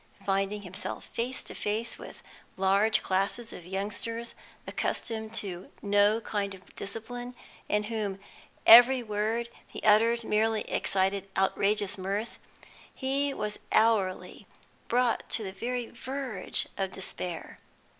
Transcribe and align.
Finding 0.25 0.63
himself 0.63 1.05
face 1.05 1.43
to 1.43 1.53
face 1.53 1.99
with 1.99 2.23
large 2.57 3.03
classes 3.03 3.53
of 3.53 3.67
youngsters 3.67 4.33
accustomed 4.65 5.35
to 5.35 5.69
no 5.83 6.19
kind 6.21 6.55
of 6.55 6.73
discipline, 6.75 7.35
in 7.69 7.83
whom 7.83 8.17
every 8.65 9.03
word 9.03 9.47
he 9.67 9.79
uttered 9.83 10.23
merely 10.23 10.61
excited 10.61 11.29
outrageous 11.37 11.99
mirth, 11.99 12.39
he 12.91 13.31
was 13.31 13.59
hourly 13.71 14.47
brought 14.87 15.29
to 15.29 15.43
the 15.43 15.51
very 15.53 15.85
verge 15.91 16.67
of 16.79 16.91
despair. 16.91 17.59